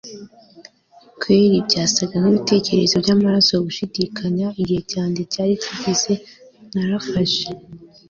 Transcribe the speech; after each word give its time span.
kweri. 1.19 1.57
byasaga 1.67 2.15
nkibitekerezo 2.21 2.95
byamaraso 3.03 3.53
gushidikanya. 3.65 4.47
igihe 4.61 4.81
cyanjye 4.91 5.21
cyari 5.33 5.53
kigeze. 5.63 6.13
narafashe 6.73 7.47